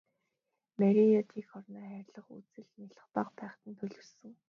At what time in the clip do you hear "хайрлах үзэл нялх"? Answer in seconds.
1.91-3.03